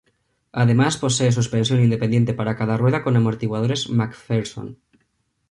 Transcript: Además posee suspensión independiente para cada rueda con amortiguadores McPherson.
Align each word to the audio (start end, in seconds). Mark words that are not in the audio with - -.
Además 0.51 0.97
posee 0.97 1.31
suspensión 1.31 1.79
independiente 1.79 2.33
para 2.33 2.55
cada 2.55 2.75
rueda 2.75 3.03
con 3.03 3.15
amortiguadores 3.17 3.87
McPherson. 3.87 4.79